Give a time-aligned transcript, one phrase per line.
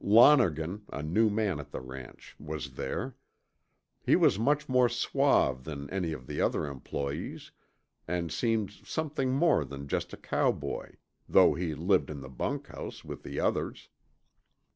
[0.03, 3.17] Lonergan, a new man at the ranch, was there.
[4.03, 7.51] He was much more suave than any of the other employees
[8.07, 10.93] and seemed something more than just a cowboy,
[11.29, 13.89] though he lived in the bunkhouse, with the others.